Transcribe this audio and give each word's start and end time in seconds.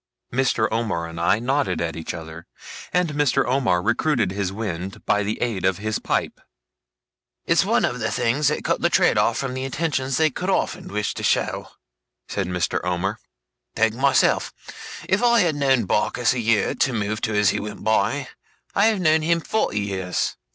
Mr. 0.33 0.67
Omer 0.71 1.05
and 1.05 1.21
I 1.21 1.37
nodded 1.37 1.79
at 1.79 1.95
each 1.95 2.11
other, 2.15 2.47
and 2.91 3.09
Mr. 3.13 3.45
Omer 3.45 3.83
recruited 3.83 4.31
his 4.31 4.51
wind 4.51 5.05
by 5.05 5.21
the 5.21 5.39
aid 5.39 5.63
of 5.63 5.77
his 5.77 5.99
pipe. 5.99 6.41
'It's 7.45 7.63
one 7.63 7.85
of 7.85 7.99
the 7.99 8.09
things 8.09 8.47
that 8.47 8.63
cut 8.63 8.81
the 8.81 8.89
trade 8.89 9.19
off 9.19 9.37
from 9.37 9.55
attentions 9.55 10.17
they 10.17 10.31
could 10.31 10.49
often 10.49 10.87
wish 10.87 11.13
to 11.13 11.21
show,' 11.21 11.69
said 12.27 12.47
Mr. 12.47 12.83
Omer. 12.83 13.19
'Take 13.75 13.93
myself. 13.93 14.51
If 15.07 15.21
I 15.21 15.41
have 15.41 15.53
known 15.53 15.85
Barkis 15.85 16.33
a 16.33 16.39
year, 16.39 16.73
to 16.73 16.93
move 16.93 17.21
to 17.21 17.35
as 17.35 17.51
he 17.51 17.59
went 17.59 17.83
by, 17.83 18.29
I 18.73 18.87
have 18.87 18.99
known 18.99 19.21
him 19.21 19.39
forty 19.39 19.81
years. 19.81 20.35